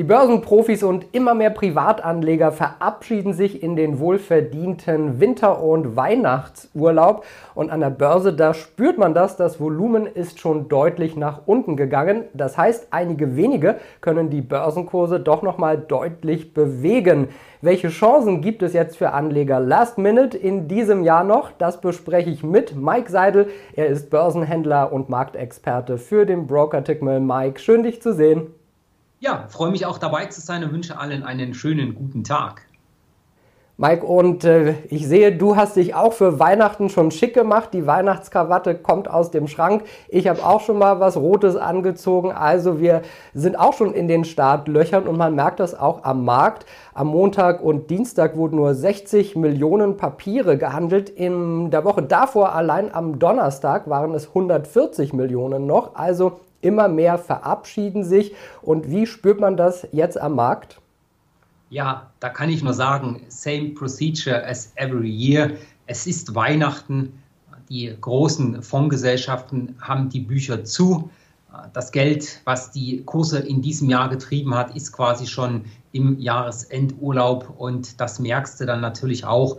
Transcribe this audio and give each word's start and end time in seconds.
Die 0.00 0.04
Börsenprofis 0.04 0.82
und 0.82 1.08
immer 1.12 1.34
mehr 1.34 1.50
Privatanleger 1.50 2.52
verabschieden 2.52 3.34
sich 3.34 3.62
in 3.62 3.76
den 3.76 3.98
wohlverdienten 4.00 5.20
Winter- 5.20 5.62
und 5.62 5.94
Weihnachtsurlaub. 5.94 7.26
Und 7.54 7.70
an 7.70 7.80
der 7.80 7.90
Börse, 7.90 8.32
da 8.32 8.54
spürt 8.54 8.96
man 8.96 9.12
das, 9.12 9.36
das 9.36 9.60
Volumen 9.60 10.06
ist 10.06 10.40
schon 10.40 10.70
deutlich 10.70 11.16
nach 11.16 11.42
unten 11.44 11.76
gegangen. 11.76 12.24
Das 12.32 12.56
heißt, 12.56 12.86
einige 12.92 13.36
wenige 13.36 13.76
können 14.00 14.30
die 14.30 14.40
Börsenkurse 14.40 15.20
doch 15.20 15.42
nochmal 15.42 15.76
deutlich 15.76 16.54
bewegen. 16.54 17.28
Welche 17.60 17.90
Chancen 17.90 18.40
gibt 18.40 18.62
es 18.62 18.72
jetzt 18.72 18.96
für 18.96 19.12
Anleger 19.12 19.60
Last 19.60 19.98
Minute 19.98 20.38
in 20.38 20.66
diesem 20.66 21.04
Jahr 21.04 21.24
noch? 21.24 21.50
Das 21.58 21.82
bespreche 21.82 22.30
ich 22.30 22.42
mit 22.42 22.74
Mike 22.74 23.10
Seidel. 23.10 23.48
Er 23.74 23.88
ist 23.88 24.08
Börsenhändler 24.08 24.94
und 24.94 25.10
Marktexperte 25.10 25.98
für 25.98 26.24
den 26.24 26.46
Broker 26.46 26.84
Tickmill. 26.84 27.20
Mike, 27.20 27.60
schön 27.60 27.82
dich 27.82 28.00
zu 28.00 28.14
sehen. 28.14 28.54
Ja, 29.22 29.44
freue 29.48 29.70
mich 29.70 29.84
auch 29.84 29.98
dabei 29.98 30.24
zu 30.26 30.40
sein 30.40 30.64
und 30.64 30.72
wünsche 30.72 30.98
allen 30.98 31.22
einen 31.22 31.52
schönen 31.52 31.94
guten 31.94 32.24
Tag. 32.24 32.62
Mike, 33.76 34.04
und 34.06 34.44
äh, 34.44 34.76
ich 34.88 35.06
sehe, 35.06 35.30
du 35.36 35.56
hast 35.56 35.76
dich 35.76 35.94
auch 35.94 36.14
für 36.14 36.38
Weihnachten 36.38 36.88
schon 36.88 37.10
schick 37.10 37.34
gemacht. 37.34 37.68
Die 37.74 37.86
Weihnachtskrawatte 37.86 38.76
kommt 38.76 39.10
aus 39.10 39.30
dem 39.30 39.46
Schrank. 39.46 39.84
Ich 40.08 40.26
habe 40.26 40.42
auch 40.42 40.60
schon 40.60 40.78
mal 40.78 41.00
was 41.00 41.18
Rotes 41.18 41.56
angezogen. 41.56 42.32
Also 42.32 42.80
wir 42.80 43.02
sind 43.34 43.58
auch 43.58 43.74
schon 43.74 43.92
in 43.92 44.08
den 44.08 44.24
Startlöchern 44.24 45.06
und 45.06 45.18
man 45.18 45.34
merkt 45.34 45.60
das 45.60 45.78
auch 45.78 46.04
am 46.04 46.24
Markt. 46.24 46.64
Am 46.94 47.08
Montag 47.08 47.62
und 47.62 47.90
Dienstag 47.90 48.36
wurden 48.36 48.56
nur 48.56 48.74
60 48.74 49.36
Millionen 49.36 49.98
Papiere 49.98 50.56
gehandelt. 50.56 51.10
In 51.10 51.70
der 51.70 51.84
Woche 51.84 52.02
davor 52.02 52.54
allein 52.54 52.94
am 52.94 53.18
Donnerstag 53.18 53.86
waren 53.86 54.14
es 54.14 54.28
140 54.28 55.12
Millionen 55.12 55.66
noch. 55.66 55.94
Also 55.94 56.40
Immer 56.60 56.88
mehr 56.88 57.18
verabschieden 57.18 58.04
sich. 58.04 58.34
Und 58.62 58.90
wie 58.90 59.06
spürt 59.06 59.40
man 59.40 59.56
das 59.56 59.86
jetzt 59.92 60.20
am 60.20 60.34
Markt? 60.34 60.80
Ja, 61.70 62.10
da 62.18 62.28
kann 62.28 62.50
ich 62.50 62.62
nur 62.62 62.74
sagen, 62.74 63.22
same 63.28 63.70
procedure 63.70 64.44
as 64.46 64.72
every 64.74 65.08
year. 65.08 65.52
Es 65.86 66.06
ist 66.06 66.34
Weihnachten. 66.34 67.12
Die 67.68 67.96
großen 68.00 68.62
Fondsgesellschaften 68.62 69.76
haben 69.80 70.08
die 70.08 70.20
Bücher 70.20 70.64
zu. 70.64 71.10
Das 71.72 71.92
Geld, 71.92 72.40
was 72.44 72.72
die 72.72 73.04
Kurse 73.04 73.38
in 73.38 73.62
diesem 73.62 73.88
Jahr 73.88 74.08
getrieben 74.08 74.54
hat, 74.54 74.74
ist 74.76 74.92
quasi 74.92 75.26
schon 75.26 75.64
im 75.92 76.18
Jahresendurlaub. 76.18 77.54
Und 77.58 78.00
das 78.00 78.18
merkst 78.18 78.60
du 78.60 78.66
dann 78.66 78.80
natürlich 78.80 79.24
auch, 79.24 79.58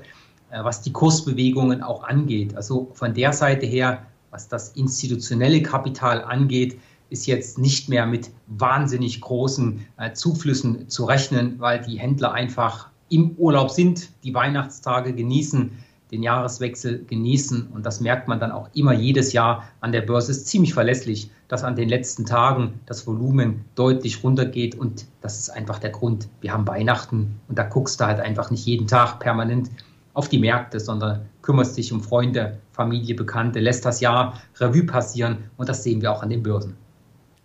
äh, 0.51 0.63
was 0.63 0.81
die 0.81 0.91
Kursbewegungen 0.91 1.81
auch 1.81 2.03
angeht. 2.03 2.55
Also 2.55 2.91
von 2.93 3.13
der 3.13 3.33
Seite 3.33 3.65
her, 3.65 4.05
was 4.31 4.47
das 4.47 4.69
institutionelle 4.69 5.61
Kapital 5.61 6.23
angeht, 6.23 6.79
ist 7.11 7.27
jetzt 7.27 7.59
nicht 7.59 7.89
mehr 7.89 8.07
mit 8.07 8.31
wahnsinnig 8.47 9.21
großen 9.21 9.85
äh, 9.97 10.13
Zuflüssen 10.13 10.89
zu 10.89 11.05
rechnen, 11.05 11.59
weil 11.59 11.81
die 11.81 11.99
Händler 11.99 12.31
einfach 12.31 12.89
im 13.09 13.31
Urlaub 13.31 13.69
sind, 13.69 14.09
die 14.23 14.33
Weihnachtstage 14.33 15.13
genießen, 15.13 15.71
den 16.11 16.23
Jahreswechsel 16.23 17.03
genießen. 17.05 17.67
Und 17.73 17.85
das 17.85 17.99
merkt 17.99 18.29
man 18.29 18.39
dann 18.39 18.51
auch 18.51 18.69
immer 18.73 18.93
jedes 18.93 19.33
Jahr 19.33 19.65
an 19.81 19.91
der 19.91 20.01
Börse. 20.01 20.31
Ist 20.31 20.47
ziemlich 20.47 20.73
verlässlich, 20.73 21.29
dass 21.49 21.65
an 21.65 21.75
den 21.75 21.89
letzten 21.89 22.25
Tagen 22.25 22.79
das 22.85 23.05
Volumen 23.05 23.65
deutlich 23.75 24.23
runtergeht. 24.23 24.75
Und 24.75 25.05
das 25.19 25.37
ist 25.37 25.49
einfach 25.49 25.79
der 25.79 25.89
Grund. 25.89 26.29
Wir 26.39 26.53
haben 26.53 26.65
Weihnachten 26.65 27.39
und 27.49 27.59
da 27.59 27.63
guckst 27.63 27.99
du 27.99 28.05
halt 28.05 28.21
einfach 28.21 28.51
nicht 28.51 28.65
jeden 28.65 28.87
Tag 28.87 29.19
permanent 29.19 29.69
auf 30.13 30.29
die 30.29 30.39
Märkte, 30.39 30.79
sondern 30.79 31.25
kümmerst 31.41 31.77
dich 31.77 31.91
um 31.91 32.01
Freunde, 32.01 32.57
Familie, 32.71 33.15
Bekannte, 33.15 33.59
lässt 33.59 33.85
das 33.85 33.99
Jahr 33.99 34.41
Revue 34.59 34.85
passieren. 34.85 35.49
Und 35.57 35.67
das 35.67 35.83
sehen 35.83 36.01
wir 36.01 36.11
auch 36.13 36.23
an 36.23 36.29
den 36.29 36.43
Börsen. 36.43 36.77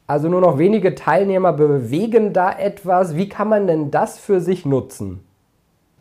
Also 0.06 0.28
nur 0.28 0.40
noch 0.40 0.58
wenige 0.58 0.94
Teilnehmer 0.94 1.52
bewegen 1.52 2.32
da 2.32 2.52
etwas. 2.52 3.17
Wie 3.17 3.28
kann 3.28 3.48
man 3.48 3.67
denn 3.67 3.90
das 3.90 4.18
für 4.18 4.40
sich 4.40 4.64
nutzen? 4.64 5.20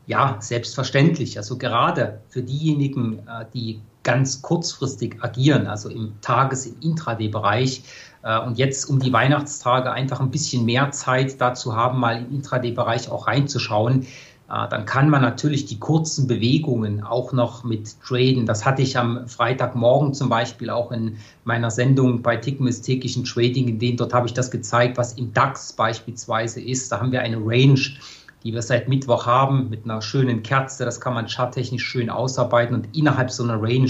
Ja, 0.06 0.38
selbstverständlich. 0.40 1.38
Also 1.38 1.58
gerade 1.58 2.22
für 2.30 2.44
diejenigen, 2.44 3.20
äh, 3.28 3.46
die 3.54 3.82
ganz 4.04 4.44
kurzfristig 4.44 5.18
agieren, 5.22 5.66
also 5.66 5.90
im 5.90 6.14
Tages-, 6.22 6.68
im 6.68 6.76
Intraday-Bereich 6.82 7.82
äh, 8.22 8.40
und 8.40 8.60
jetzt 8.60 8.86
um 8.86 9.00
die 9.00 9.12
Weihnachtstage 9.12 9.92
einfach 9.92 10.20
ein 10.20 10.30
bisschen 10.30 10.64
mehr 10.64 10.92
Zeit 10.92 11.42
dazu 11.42 11.76
haben, 11.76 12.00
mal 12.00 12.20
im 12.20 12.36
Intraday-Bereich 12.36 13.10
auch 13.10 13.26
reinzuschauen, 13.26 14.06
dann 14.48 14.86
kann 14.86 15.10
man 15.10 15.24
natürlich 15.24 15.66
die 15.66 15.80
kurzen 15.80 16.28
Bewegungen 16.28 17.04
auch 17.04 17.34
noch 17.34 17.64
mit 17.64 18.00
traden. 18.02 18.46
Das 18.46 18.64
hatte 18.64 18.84
ich 18.84 18.98
am 18.98 19.28
Freitagmorgen 19.28 20.14
zum 20.14 20.30
Beispiel 20.30 20.70
auch 20.70 20.92
in 20.92 21.18
meiner 21.46 21.72
Sendung 21.72 22.22
bei 22.22 22.38
Tickmiss 22.38 22.82
täglichen 22.82 23.24
Trading, 23.24 23.68
in 23.68 23.80
denen 23.80 23.98
dort 23.98 24.14
habe 24.14 24.28
ich 24.28 24.34
das 24.34 24.52
gezeigt, 24.52 24.98
was 24.98 25.14
im 25.14 25.34
DAX 25.34 25.74
beispielsweise 25.74 26.62
ist. 26.62 26.92
Da 26.92 27.00
haben 27.00 27.12
wir 27.12 27.22
eine 27.22 27.38
Range, 27.38 27.80
die 28.44 28.54
wir 28.54 28.62
seit 28.62 28.88
Mittwoch 28.88 29.26
haben 29.26 29.70
mit 29.72 29.86
einer 29.86 30.04
schönen 30.04 30.44
Kerze. 30.44 30.86
Das 30.86 31.02
kann 31.02 31.16
man 31.16 31.28
charttechnisch 31.28 31.84
schön 31.84 32.12
ausarbeiten 32.12 32.76
und 32.76 32.96
innerhalb 32.96 33.32
so 33.32 33.44
einer 33.44 33.60
Range 33.60 33.90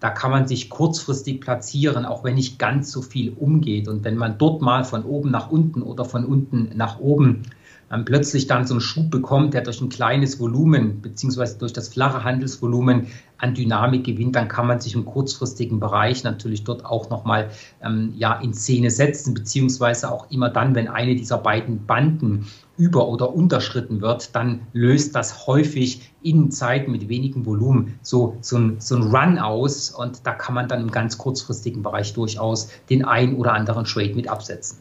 da 0.00 0.10
kann 0.10 0.30
man 0.30 0.46
sich 0.46 0.68
kurzfristig 0.68 1.40
platzieren, 1.40 2.04
auch 2.04 2.24
wenn 2.24 2.34
nicht 2.34 2.58
ganz 2.58 2.92
so 2.92 3.00
viel 3.00 3.32
umgeht. 3.32 3.88
Und 3.88 4.04
wenn 4.04 4.18
man 4.18 4.36
dort 4.36 4.60
mal 4.60 4.84
von 4.84 5.02
oben 5.02 5.30
nach 5.30 5.50
unten 5.50 5.80
oder 5.80 6.04
von 6.04 6.26
unten 6.26 6.70
nach 6.76 6.98
oben 6.98 7.44
ähm, 7.92 8.04
plötzlich 8.04 8.46
dann 8.46 8.66
so 8.66 8.74
einen 8.74 8.80
Schub 8.80 9.10
bekommt, 9.10 9.54
der 9.54 9.62
durch 9.62 9.80
ein 9.80 9.88
kleines 9.88 10.40
Volumen 10.40 11.00
beziehungsweise 11.00 11.58
durch 11.58 11.72
das 11.72 11.88
flache 11.88 12.24
Handelsvolumen 12.24 13.08
an 13.38 13.54
Dynamik 13.54 14.04
gewinnt, 14.04 14.36
dann 14.36 14.48
kann 14.48 14.66
man 14.66 14.80
sich 14.80 14.94
im 14.94 15.04
kurzfristigen 15.04 15.80
Bereich 15.80 16.24
natürlich 16.24 16.64
dort 16.64 16.84
auch 16.84 17.10
nochmal 17.10 17.50
ähm, 17.82 18.14
ja, 18.16 18.34
in 18.40 18.54
Szene 18.54 18.90
setzen, 18.90 19.34
beziehungsweise 19.34 20.10
auch 20.10 20.30
immer 20.30 20.50
dann, 20.50 20.74
wenn 20.74 20.88
eine 20.88 21.14
dieser 21.14 21.38
beiden 21.38 21.84
Banden 21.86 22.46
über- 22.76 23.08
oder 23.08 23.34
unterschritten 23.34 24.00
wird, 24.00 24.34
dann 24.34 24.60
löst 24.72 25.14
das 25.14 25.46
häufig 25.46 26.12
in 26.22 26.50
Zeiten 26.50 26.90
mit 26.90 27.08
wenigem 27.08 27.46
Volumen 27.46 27.98
so, 28.02 28.36
so, 28.40 28.56
ein, 28.56 28.80
so 28.80 28.96
ein 28.96 29.02
Run 29.14 29.38
aus 29.38 29.90
und 29.90 30.26
da 30.26 30.32
kann 30.32 30.54
man 30.54 30.68
dann 30.68 30.80
im 30.80 30.90
ganz 30.90 31.18
kurzfristigen 31.18 31.82
Bereich 31.82 32.14
durchaus 32.14 32.68
den 32.90 33.04
ein 33.04 33.36
oder 33.36 33.52
anderen 33.52 33.84
Trade 33.84 34.14
mit 34.14 34.28
absetzen. 34.28 34.78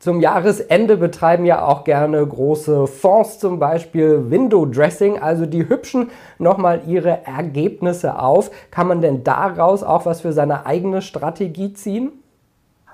Zum 0.00 0.22
Jahresende 0.22 0.96
betreiben 0.96 1.44
ja 1.44 1.62
auch 1.62 1.84
gerne 1.84 2.26
große 2.26 2.86
Fonds, 2.86 3.38
zum 3.38 3.58
Beispiel 3.58 4.30
Window 4.30 4.64
Dressing, 4.64 5.18
also 5.18 5.44
die 5.44 5.68
hübschen 5.68 6.08
nochmal 6.38 6.80
ihre 6.86 7.26
Ergebnisse 7.26 8.18
auf. 8.18 8.50
Kann 8.70 8.88
man 8.88 9.02
denn 9.02 9.24
daraus 9.24 9.82
auch 9.82 10.06
was 10.06 10.22
für 10.22 10.32
seine 10.32 10.64
eigene 10.64 11.02
Strategie 11.02 11.74
ziehen? 11.74 12.12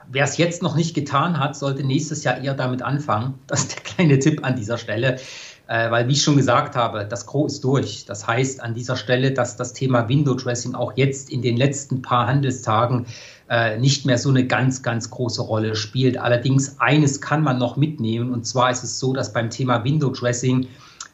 Wer 0.09 0.25
es 0.25 0.37
jetzt 0.37 0.65
noch 0.65 0.75
nicht 0.75 0.95
getan 0.95 1.39
hat, 1.39 1.55
sollte 1.55 1.85
nächstes 1.85 2.25
Jahr 2.25 2.39
eher 2.39 2.55
damit 2.55 2.83
anfangen. 2.83 3.35
Das 3.47 3.61
ist 3.61 3.77
der 3.77 3.85
kleine 3.85 4.19
Tipp 4.19 4.45
an 4.45 4.57
dieser 4.57 4.77
Stelle. 4.77 5.21
Äh, 5.69 5.91
weil, 5.93 6.09
wie 6.09 6.13
ich 6.13 6.23
schon 6.23 6.37
gesagt 6.37 6.75
habe, 6.75 7.07
das 7.07 7.27
Gros 7.27 7.55
ist 7.55 7.65
durch. 7.65 8.05
Das 8.05 8.27
heißt 8.27 8.61
an 8.61 8.75
dieser 8.75 8.97
Stelle, 8.97 9.31
dass 9.33 9.57
das 9.57 9.73
Thema 9.73 10.09
Window 10.09 10.35
Dressing 10.35 10.75
auch 10.75 10.93
jetzt 10.97 11.31
in 11.31 11.43
den 11.43 11.57
letzten 11.57 12.03
paar 12.03 12.27
Handelstagen 12.27 13.07
äh, 13.49 13.79
nicht 13.79 14.07
mehr 14.07 14.19
so 14.19 14.29
eine 14.29 14.47
ganz, 14.47 14.83
ganz 14.83 15.11
große 15.11 15.43
Rolle 15.43 15.77
spielt. 15.77 16.19
Allerdings 16.19 16.81
eines 16.81 17.21
kann 17.21 17.43
man 17.43 17.59
noch 17.59 17.77
mitnehmen 17.77 18.33
und 18.33 18.47
zwar 18.47 18.71
ist 18.71 18.83
es 18.83 18.99
so, 18.99 19.13
dass 19.13 19.33
beim 19.33 19.51
Thema 19.51 19.85
Window 19.85 20.11
Dressing 20.11 20.67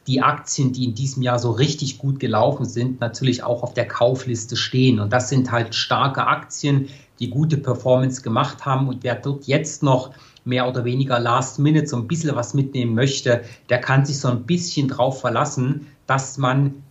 die 0.07 0.21
Aktien, 0.21 0.73
die 0.73 0.85
in 0.85 0.95
diesem 0.95 1.23
Jahr 1.23 1.39
so 1.39 1.51
richtig 1.51 1.97
gut 1.97 2.19
gelaufen 2.19 2.65
sind, 2.65 2.99
natürlich 2.99 3.43
auch 3.43 3.63
auf 3.63 3.73
der 3.73 3.87
Kaufliste 3.87 4.57
stehen. 4.57 4.99
Und 4.99 5.13
das 5.13 5.29
sind 5.29 5.51
halt 5.51 5.75
starke 5.75 6.27
Aktien, 6.27 6.89
die 7.19 7.29
gute 7.29 7.57
Performance 7.57 8.21
gemacht 8.21 8.65
haben. 8.65 8.89
Und 8.89 9.03
wer 9.03 9.15
dort 9.15 9.45
jetzt 9.45 9.81
noch 9.81 10.11
mehr 10.43 10.67
oder 10.67 10.83
weniger 10.83 11.19
last 11.19 11.59
minute 11.59 11.87
so 11.87 11.95
ein 11.95 12.07
bisschen 12.07 12.35
was 12.35 12.53
mitnehmen 12.53 12.95
möchte, 12.95 13.43
der 13.69 13.79
kann 13.79 14.05
sich 14.05 14.19
so 14.19 14.27
ein 14.27 14.43
bisschen 14.43 14.89
drauf 14.89 15.21
verlassen, 15.21 15.87
dass 16.05 16.37
man 16.37 16.83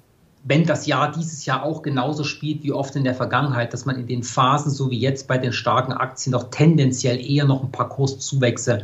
wenn 0.45 0.67
das 0.67 0.87
Jahr 0.87 1.13
dieses 1.13 1.45
Jahr 1.47 1.63
auch 1.63 1.83
genauso 1.83 2.25
spielt 2.25 2.65
wie 2.65 2.73
oft 2.73 2.97
in 2.97 3.05
der 3.05 3.15
Vergangenheit, 3.15 3.73
dass 3.73 3.85
man 3.85 3.97
in 3.97 4.07
den 4.07 4.23
Phasen, 4.25 4.73
so 4.73 4.91
wie 4.91 4.99
jetzt 4.99 5.29
bei 5.29 5.39
den 5.39 5.53
starken 5.53 5.93
Aktien, 5.93 6.33
noch 6.33 6.51
tendenziell 6.51 7.25
eher 7.25 7.45
noch 7.45 7.63
ein 7.63 7.71
paar 7.71 7.89
Kurszuwächse 7.89 8.83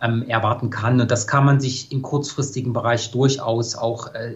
ähm, 0.00 0.22
erwarten 0.28 0.70
kann. 0.70 1.00
Und 1.00 1.10
das 1.10 1.26
kann 1.26 1.44
man 1.44 1.60
sich 1.60 1.90
im 1.90 2.02
kurzfristigen 2.02 2.72
Bereich 2.72 3.10
durchaus 3.10 3.74
auch 3.74 4.14
äh, 4.14 4.34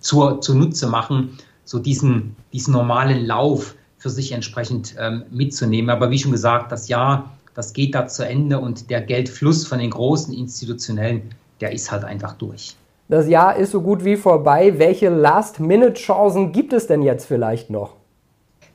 zur, 0.00 0.40
zunutze 0.40 0.88
machen, 0.88 1.38
so 1.64 1.78
diesen, 1.78 2.34
diesen 2.52 2.72
normalen 2.72 3.24
Lauf 3.24 3.76
für 3.98 4.10
sich 4.10 4.32
entsprechend 4.32 4.96
ähm, 4.98 5.24
mitzunehmen. 5.30 5.90
Aber 5.90 6.10
wie 6.10 6.18
schon 6.18 6.32
gesagt, 6.32 6.72
das 6.72 6.88
Jahr, 6.88 7.30
das 7.54 7.72
geht 7.72 7.94
da 7.94 8.08
zu 8.08 8.26
Ende 8.26 8.58
und 8.58 8.90
der 8.90 9.02
Geldfluss 9.02 9.66
von 9.66 9.78
den 9.78 9.90
großen 9.90 10.34
institutionellen, 10.34 11.30
der 11.60 11.72
ist 11.72 11.90
halt 11.92 12.04
einfach 12.04 12.34
durch. 12.34 12.76
Das 13.08 13.26
Jahr 13.26 13.56
ist 13.56 13.70
so 13.70 13.80
gut 13.80 14.04
wie 14.04 14.16
vorbei. 14.16 14.74
Welche 14.78 15.08
Last-Minute-Chancen 15.08 16.52
gibt 16.52 16.74
es 16.74 16.86
denn 16.86 17.00
jetzt 17.00 17.24
vielleicht 17.24 17.70
noch? 17.70 17.96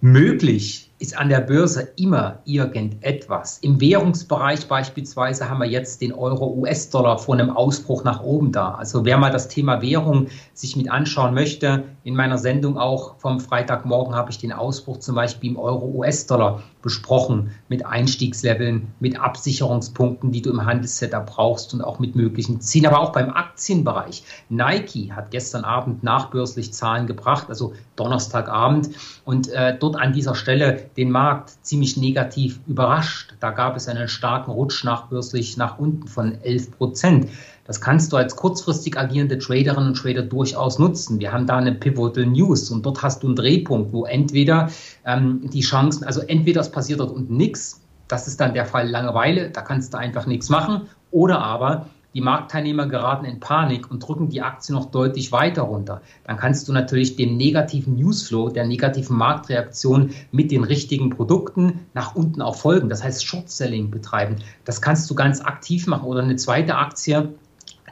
Möglich 0.02 0.90
ist 1.04 1.18
an 1.18 1.28
der 1.28 1.42
Börse 1.42 1.90
immer 1.98 2.40
irgendetwas. 2.46 3.58
Im 3.58 3.82
Währungsbereich 3.82 4.70
beispielsweise 4.70 5.50
haben 5.50 5.60
wir 5.60 5.68
jetzt 5.68 6.00
den 6.00 6.14
Euro-US-Dollar 6.14 7.18
vor 7.18 7.36
einem 7.36 7.50
Ausbruch 7.50 8.06
nach 8.06 8.24
oben 8.24 8.54
da. 8.54 8.76
Also 8.76 9.04
wer 9.04 9.18
mal 9.18 9.30
das 9.30 9.50
Thema 9.50 9.82
Währung 9.82 10.28
sich 10.54 10.78
mit 10.78 10.90
anschauen 10.90 11.34
möchte, 11.34 11.84
in 12.06 12.16
meiner 12.16 12.38
Sendung 12.38 12.78
auch 12.78 13.18
vom 13.18 13.42
Freitagmorgen 13.42 14.16
habe 14.16 14.32
ich 14.32 14.38
den 14.38 14.54
Ausbruch 14.54 15.00
zum 15.00 15.16
Beispiel 15.16 15.52
im 15.52 15.58
Euro-US-Dollar 15.58 16.64
besprochen 16.82 17.52
mit 17.70 17.86
Einstiegsleveln, 17.86 18.94
mit 19.00 19.20
Absicherungspunkten, 19.20 20.32
die 20.32 20.42
du 20.42 20.52
im 20.52 20.66
Handelssetup 20.66 21.28
brauchst 21.28 21.74
und 21.74 21.82
auch 21.82 22.00
mit 22.00 22.16
möglichen 22.16 22.62
Zielen. 22.62 22.86
Aber 22.88 23.00
auch 23.00 23.14
beim 23.14 23.30
Aktienbereich. 23.30 24.24
Nike 24.50 25.14
hat 25.14 25.32
gestern 25.32 25.64
Abend 25.64 26.04
nachbörslich 26.04 26.74
Zahlen 26.74 27.08
gebracht, 27.08 27.48
also 27.50 27.74
Donnerstagabend. 27.96 28.90
Und 29.24 29.50
äh, 29.50 29.78
dort 29.78 29.96
an 29.96 30.14
dieser 30.14 30.36
Stelle 30.36 30.90
den 30.98 31.12
Markt 31.12 31.54
ziemlich 31.62 31.98
negativ 31.98 32.60
überrascht. 32.68 33.34
Da 33.40 33.52
gab 33.52 33.76
es 33.76 33.88
einen 33.88 34.08
starken 34.08 34.52
Rutsch 34.52 34.84
nachbörslich 34.84 35.58
nach 35.58 35.80
unten 35.80 36.08
von 36.08 36.36
11 36.42 36.78
Prozent. 36.78 37.30
Das 37.66 37.80
kannst 37.80 38.12
du 38.12 38.18
als 38.18 38.36
kurzfristig 38.36 38.98
agierende 38.98 39.38
Traderinnen 39.38 39.90
und 39.90 39.98
Trader 39.98 40.22
durchaus 40.22 40.80
nutzen. 40.80 41.20
Wir 41.20 41.32
haben 41.32 41.48
da 41.48 41.58
eine 41.58 41.74
Pivotal 41.74 42.26
News 42.26 42.70
und 42.70 42.86
dort 42.86 43.02
hast 43.02 43.24
du 43.24 43.28
einen 43.28 43.36
Drehpunkt, 43.36 43.94
wo 43.94 44.06
entweder 44.06 44.70
ähm, 45.06 45.50
die 45.50 45.62
Chancen, 45.62 46.04
also 46.04 46.22
entweder 46.22 46.62
es 46.62 46.70
passiert 46.70 47.00
dort 47.00 47.12
unten 47.12 47.38
nichts, 47.38 47.82
das 48.08 48.28
ist 48.28 48.40
dann 48.40 48.54
der 48.54 48.66
Fall 48.66 48.90
Langeweile, 48.90 49.50
da 49.50 49.62
kannst 49.62 49.94
du 49.94 49.98
einfach 49.98 50.26
nichts 50.26 50.50
machen, 50.50 50.84
oder 51.12 51.40
aber 51.40 51.88
die 52.14 52.22
Marktteilnehmer 52.22 52.88
geraten 52.88 53.26
in 53.26 53.40
Panik 53.40 53.90
und 53.90 54.08
drücken 54.08 54.30
die 54.30 54.42
Aktie 54.42 54.74
noch 54.74 54.92
deutlich 54.92 55.32
weiter 55.32 55.64
runter. 55.64 56.02
Dann 56.26 56.38
kannst 56.38 56.68
du 56.68 56.74
natürlich 56.74 57.16
dem 57.16 57.38
negativen 57.38 57.96
Newsflow, 57.96 58.50
der 58.50 58.66
negativen 58.66 59.18
Marktreaktion 59.18 60.12
mit 60.32 60.52
den 60.52 60.64
richtigen 60.64 61.10
Produkten 61.10 61.88
nach 61.94 62.16
unten 62.16 62.42
auch 62.42 62.56
folgen. 62.56 62.90
Das 62.90 63.04
heißt 63.04 63.26
Short-Selling 63.26 63.90
betreiben. 63.90 64.36
Das 64.66 64.82
kannst 64.82 65.10
du 65.10 65.16
ganz 65.16 65.42
aktiv 65.42 65.88
machen. 65.88 66.06
Oder 66.06 66.22
eine 66.22 66.36
zweite 66.36 66.76
Aktie, 66.76 67.34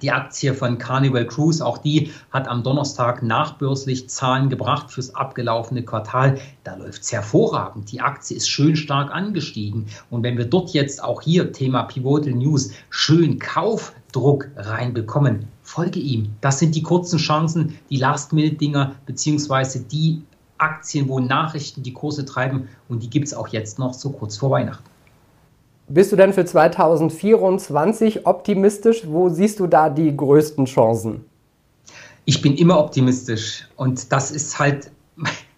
die 0.02 0.12
Aktie 0.12 0.54
von 0.56 0.80
Carnival 0.80 1.28
Cruise, 1.28 1.64
auch 1.64 1.78
die 1.78 2.12
hat 2.32 2.48
am 2.48 2.64
Donnerstag 2.64 3.22
nachbörslich 3.22 4.10
Zahlen 4.10 4.50
gebracht 4.50 4.90
fürs 4.90 5.14
abgelaufene 5.14 5.84
Quartal. 5.84 6.40
Da 6.64 6.76
läuft 6.76 7.04
es 7.04 7.12
hervorragend. 7.12 7.92
Die 7.92 8.02
Aktie 8.02 8.36
ist 8.36 8.50
schön 8.50 8.76
stark 8.76 9.14
angestiegen. 9.14 9.86
Und 10.10 10.24
wenn 10.24 10.38
wir 10.38 10.46
dort 10.46 10.72
jetzt 10.72 11.04
auch 11.04 11.22
hier 11.22 11.52
Thema 11.52 11.84
Pivotal 11.84 12.34
News 12.34 12.72
schön 12.90 13.38
Kaufdruck 14.12 14.50
reinbekommen, 14.58 15.48
folge 15.64 16.00
ihm. 16.00 16.34
Das 16.42 16.60
sind 16.60 16.76
die 16.76 16.84
kurzen 16.84 17.18
Chancen, 17.18 17.78
die 17.90 17.98
Last-Minute-Dinger, 17.98 18.96
beziehungsweise 19.06 19.80
die 19.80 20.22
Aktien, 20.58 21.08
wo 21.08 21.20
Nachrichten 21.20 21.82
die 21.82 21.94
Kurse 21.94 22.26
treiben. 22.26 22.68
Und 22.90 23.04
die 23.04 23.10
gibt 23.10 23.28
es 23.28 23.34
auch 23.34 23.48
jetzt 23.48 23.80
noch 23.80 23.94
so 23.94 24.10
kurz 24.10 24.38
vor 24.38 24.52
Weihnachten. 24.52 24.84
Bist 25.88 26.12
du 26.12 26.16
denn 26.16 26.34
für 26.34 26.46
2024 26.46 28.26
optimistisch? 28.26 29.04
Wo 29.08 29.30
siehst 29.30 29.60
du 29.60 29.68
da 29.68 29.90
die 29.90 30.16
größten 30.16 30.66
Chancen? 30.66 31.26
Ich 32.26 32.42
bin 32.42 32.56
immer 32.56 32.80
optimistisch 32.80 33.68
und 33.78 34.12
das 34.12 34.32
ist 34.32 34.60
halt 34.60 34.92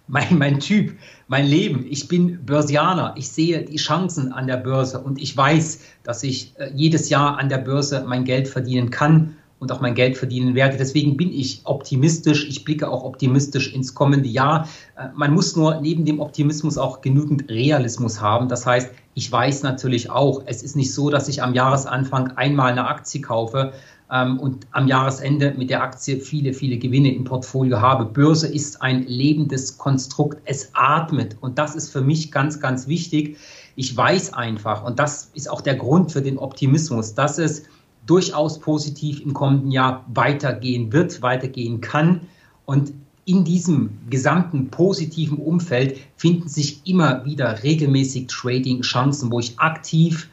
mein, 0.08 0.38
mein 0.38 0.60
Typ, 0.60 0.94
mein 1.28 1.46
Leben. 1.46 1.86
Ich 1.90 2.08
bin 2.08 2.44
Börsianer. 2.46 3.16
Ich 3.18 3.30
sehe 3.30 3.64
die 3.64 3.78
Chancen 3.78 4.32
an 4.32 4.48
der 4.48 4.58
Börse 4.58 5.00
und 5.00 5.22
ich 5.22 5.36
weiß, 5.36 5.82
dass 6.04 6.24
ich 6.24 6.54
äh, 6.58 6.72
jedes 6.74 7.10
Jahr 7.10 7.38
an 7.38 7.50
der 7.50 7.60
Börse 7.60 8.04
mein 8.08 8.24
Geld 8.26 8.48
verdienen 8.48 8.90
kann 8.90 9.36
und 9.64 9.72
auch 9.72 9.80
mein 9.80 9.96
Geld 9.96 10.18
verdienen 10.18 10.56
werde. 10.56 10.76
Deswegen 10.76 11.16
bin 11.16 11.32
ich 11.32 11.62
optimistisch. 11.64 12.48
Ich 12.50 12.66
blicke 12.66 12.90
auch 12.90 13.06
optimistisch 13.06 13.74
ins 13.74 13.96
kommende 13.96 14.28
Jahr. 14.28 14.68
Äh, 14.98 15.08
man 15.16 15.34
muss 15.34 15.56
nur 15.56 15.80
neben 15.80 16.04
dem 16.04 16.20
Optimismus 16.20 16.78
auch 16.78 17.00
genügend 17.00 17.50
Realismus 17.50 18.20
haben. 18.20 18.50
Das 18.50 18.66
heißt, 18.66 18.92
ich 19.16 19.32
weiß 19.32 19.64
natürlich 19.64 20.10
auch, 20.10 20.44
es 20.46 20.64
ist 20.64 20.76
nicht 20.76 20.94
so, 20.94 21.10
dass 21.10 21.30
ich 21.30 21.42
am 21.42 21.54
Jahresanfang 21.54 22.34
einmal 22.36 22.74
eine 22.74 22.88
Aktie 22.88 23.22
kaufe 23.22 23.72
ähm, 24.12 24.38
und 24.38 24.68
am 24.72 24.88
Jahresende 24.88 25.54
mit 25.58 25.70
der 25.70 25.82
Aktie 25.82 26.18
viele, 26.18 26.54
viele 26.54 26.78
Gewinne 26.78 27.16
im 27.16 27.24
Portfolio 27.24 27.80
habe. 27.80 28.04
Börse 28.04 28.48
ist 28.48 28.82
ein 28.82 29.06
lebendes 29.08 29.78
Konstrukt. 29.78 30.42
Es 30.44 30.72
atmet 30.74 31.38
und 31.40 31.58
das 31.58 31.74
ist 31.74 31.90
für 31.90 32.02
mich 32.02 32.34
ganz, 32.34 32.60
ganz 32.60 32.90
wichtig. 32.90 33.38
Ich 33.78 33.96
weiß 33.96 34.34
einfach, 34.34 34.84
und 34.84 35.00
das 35.00 35.32
ist 35.34 35.50
auch 35.50 35.62
der 35.62 35.76
Grund 35.76 36.12
für 36.12 36.22
den 36.22 36.38
Optimismus, 36.38 37.14
dass 37.16 37.38
es 37.38 37.64
durchaus 38.06 38.60
positiv 38.60 39.22
im 39.22 39.34
kommenden 39.34 39.72
Jahr 39.72 40.06
weitergehen 40.14 40.92
wird, 40.92 41.22
weitergehen 41.22 41.82
kann. 41.82 42.22
Und 42.66 42.94
in 43.26 43.44
diesem 43.44 44.00
gesamten 44.10 44.70
positiven 44.70 45.38
Umfeld 45.38 45.98
finden 46.18 46.50
sich 46.50 46.82
immer 46.86 47.24
wieder 47.26 47.64
regelmäßig 47.64 48.28
Trading-Chancen, 48.28 49.32
wo 49.32 49.40
ich 49.40 49.58
aktiv 49.60 50.30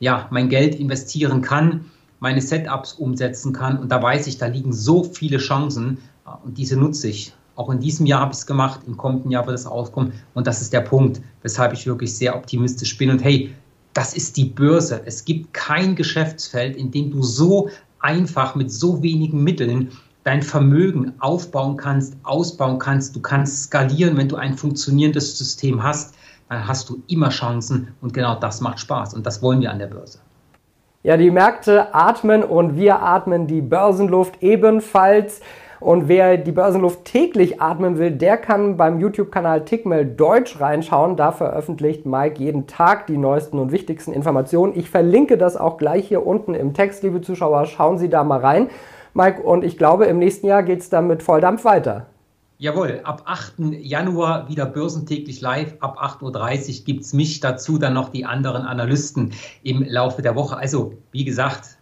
ja, 0.00 0.26
mein 0.30 0.48
Geld 0.48 0.74
investieren 0.74 1.40
kann, 1.40 1.84
meine 2.18 2.40
Setups 2.40 2.94
umsetzen 2.94 3.52
kann. 3.52 3.78
Und 3.78 3.92
da 3.92 4.02
weiß 4.02 4.26
ich, 4.26 4.38
da 4.38 4.46
liegen 4.46 4.72
so 4.72 5.04
viele 5.04 5.38
Chancen 5.38 5.98
und 6.44 6.58
diese 6.58 6.76
nutze 6.76 7.08
ich. 7.08 7.32
Auch 7.56 7.70
in 7.70 7.78
diesem 7.78 8.06
Jahr 8.06 8.20
habe 8.20 8.32
ich 8.32 8.38
es 8.38 8.46
gemacht, 8.46 8.80
im 8.86 8.96
kommenden 8.96 9.30
Jahr 9.30 9.46
wird 9.46 9.56
es 9.56 9.66
auskommen. 9.66 10.12
Und 10.34 10.48
das 10.48 10.60
ist 10.60 10.72
der 10.72 10.80
Punkt, 10.80 11.20
weshalb 11.42 11.72
ich 11.72 11.86
wirklich 11.86 12.16
sehr 12.16 12.34
optimistisch 12.34 12.98
bin. 12.98 13.10
Und 13.10 13.22
hey, 13.22 13.54
das 13.94 14.14
ist 14.14 14.36
die 14.36 14.44
Börse. 14.44 15.02
Es 15.06 15.24
gibt 15.24 15.54
kein 15.54 15.94
Geschäftsfeld, 15.94 16.76
in 16.76 16.90
dem 16.90 17.10
du 17.10 17.22
so 17.22 17.70
einfach 18.00 18.54
mit 18.54 18.70
so 18.70 19.02
wenigen 19.02 19.42
Mitteln 19.42 19.92
dein 20.24 20.42
Vermögen 20.42 21.12
aufbauen 21.20 21.76
kannst, 21.76 22.16
ausbauen 22.24 22.78
kannst. 22.78 23.14
Du 23.14 23.20
kannst 23.20 23.64
skalieren, 23.64 24.16
wenn 24.16 24.28
du 24.28 24.36
ein 24.36 24.56
funktionierendes 24.56 25.38
System 25.38 25.82
hast, 25.82 26.14
dann 26.48 26.66
hast 26.66 26.88
du 26.88 27.02
immer 27.08 27.30
Chancen 27.30 27.88
und 28.00 28.12
genau 28.12 28.34
das 28.34 28.60
macht 28.60 28.80
Spaß 28.80 29.14
und 29.14 29.24
das 29.24 29.42
wollen 29.42 29.60
wir 29.60 29.70
an 29.70 29.78
der 29.78 29.86
Börse. 29.86 30.18
Ja, 31.02 31.16
die 31.16 31.30
Märkte 31.30 31.94
atmen 31.94 32.42
und 32.42 32.76
wir 32.76 33.02
atmen 33.02 33.46
die 33.46 33.60
Börsenluft 33.60 34.42
ebenfalls. 34.42 35.40
Und 35.84 36.08
wer 36.08 36.38
die 36.38 36.50
Börsenluft 36.50 37.04
täglich 37.04 37.60
atmen 37.60 37.98
will, 37.98 38.10
der 38.10 38.38
kann 38.38 38.78
beim 38.78 39.00
YouTube-Kanal 39.00 39.66
Tickmail 39.66 40.06
Deutsch 40.06 40.58
reinschauen. 40.58 41.18
Da 41.18 41.30
veröffentlicht 41.30 42.06
Mike 42.06 42.42
jeden 42.42 42.66
Tag 42.66 43.06
die 43.06 43.18
neuesten 43.18 43.58
und 43.58 43.70
wichtigsten 43.70 44.14
Informationen. 44.14 44.72
Ich 44.74 44.88
verlinke 44.88 45.36
das 45.36 45.58
auch 45.58 45.76
gleich 45.76 46.08
hier 46.08 46.26
unten 46.26 46.54
im 46.54 46.72
Text, 46.72 47.02
liebe 47.02 47.20
Zuschauer. 47.20 47.66
Schauen 47.66 47.98
Sie 47.98 48.08
da 48.08 48.24
mal 48.24 48.40
rein. 48.40 48.70
Mike, 49.12 49.42
und 49.42 49.62
ich 49.62 49.76
glaube, 49.76 50.06
im 50.06 50.18
nächsten 50.18 50.46
Jahr 50.46 50.62
geht 50.62 50.80
es 50.80 50.88
dann 50.88 51.06
mit 51.06 51.22
Volldampf 51.22 51.66
weiter. 51.66 52.06
Jawohl, 52.56 53.00
ab 53.04 53.24
8. 53.26 53.52
Januar 53.82 54.48
wieder 54.48 54.64
börsentäglich 54.64 55.42
live. 55.42 55.74
Ab 55.80 55.98
8.30 56.00 56.78
Uhr 56.78 56.84
gibt 56.86 57.02
es 57.02 57.12
mich 57.12 57.40
dazu, 57.40 57.76
dann 57.76 57.92
noch 57.92 58.08
die 58.08 58.24
anderen 58.24 58.62
Analysten 58.62 59.34
im 59.62 59.84
Laufe 59.86 60.22
der 60.22 60.34
Woche. 60.34 60.56
Also, 60.56 60.94
wie 61.12 61.26
gesagt, 61.26 61.76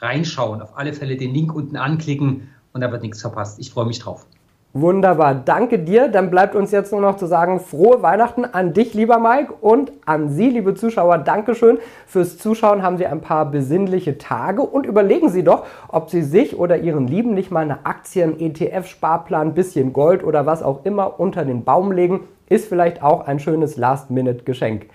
reinschauen, 0.00 0.60
auf 0.60 0.76
alle 0.76 0.92
Fälle 0.92 1.16
den 1.16 1.32
Link 1.32 1.54
unten 1.54 1.76
anklicken 1.76 2.48
und 2.72 2.80
da 2.80 2.90
wird 2.90 3.02
nichts 3.02 3.20
verpasst. 3.20 3.58
Ich 3.58 3.70
freue 3.70 3.86
mich 3.86 3.98
drauf. 3.98 4.26
Wunderbar, 4.74 5.34
danke 5.34 5.78
dir. 5.78 6.08
Dann 6.08 6.30
bleibt 6.30 6.54
uns 6.54 6.72
jetzt 6.72 6.92
nur 6.92 7.00
noch 7.00 7.16
zu 7.16 7.24
sagen, 7.24 7.58
frohe 7.58 8.02
Weihnachten 8.02 8.44
an 8.44 8.74
dich, 8.74 8.92
lieber 8.92 9.18
Mike, 9.18 9.54
und 9.62 9.92
an 10.04 10.28
Sie, 10.28 10.50
liebe 10.50 10.74
Zuschauer. 10.74 11.18
Dankeschön 11.18 11.78
fürs 12.06 12.36
Zuschauen. 12.36 12.82
Haben 12.82 12.98
Sie 12.98 13.06
ein 13.06 13.22
paar 13.22 13.50
besinnliche 13.50 14.18
Tage 14.18 14.60
und 14.60 14.84
überlegen 14.84 15.30
Sie 15.30 15.42
doch, 15.42 15.64
ob 15.88 16.10
Sie 16.10 16.22
sich 16.22 16.58
oder 16.58 16.76
Ihren 16.76 17.08
Lieben 17.08 17.32
nicht 17.32 17.50
mal 17.50 17.60
eine 17.60 17.86
Aktien, 17.86 18.38
ETF, 18.38 18.86
Sparplan, 18.86 19.54
bisschen 19.54 19.94
Gold 19.94 20.22
oder 20.22 20.44
was 20.44 20.62
auch 20.62 20.84
immer 20.84 21.18
unter 21.18 21.46
den 21.46 21.64
Baum 21.64 21.90
legen. 21.90 22.28
Ist 22.50 22.68
vielleicht 22.68 23.02
auch 23.02 23.26
ein 23.26 23.40
schönes 23.40 23.78
Last-Minute-Geschenk. 23.78 24.86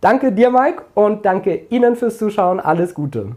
Danke 0.00 0.32
dir, 0.32 0.50
Mike, 0.50 0.82
und 0.94 1.26
danke 1.26 1.66
Ihnen 1.68 1.96
fürs 1.96 2.16
Zuschauen. 2.18 2.60
Alles 2.60 2.94
Gute. 2.94 3.36